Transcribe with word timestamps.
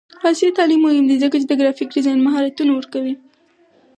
عصري 0.23 0.49
تعلیم 0.57 0.81
مهم 0.85 1.05
دی 1.09 1.15
ځکه 1.23 1.35
چې 1.41 1.45
د 1.47 1.53
ګرافیک 1.59 1.89
ډیزاین 1.95 2.19
مهارتونه 2.27 2.71
ورکوي. 2.75 3.13